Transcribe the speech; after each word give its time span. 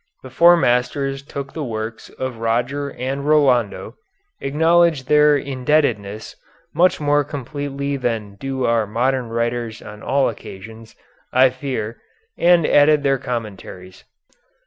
The 0.23 0.31
Four 0.31 0.57
Masters 0.57 1.21
took 1.21 1.53
the 1.53 1.63
works 1.63 2.09
of 2.09 2.37
Roger 2.37 2.89
and 2.89 3.23
Rolando, 3.23 3.97
acknowledged 4.39 5.07
their 5.07 5.37
indebtedness 5.37 6.35
much 6.73 6.99
more 6.99 7.23
completely 7.23 7.97
than 7.97 8.33
do 8.37 8.65
our 8.65 8.87
modern 8.87 9.29
writers 9.29 9.79
on 9.79 10.01
all 10.01 10.27
occasions, 10.27 10.95
I 11.31 11.51
fear, 11.51 11.97
and 12.35 12.65
added 12.65 13.03
their 13.03 13.19
commentaries. 13.19 14.03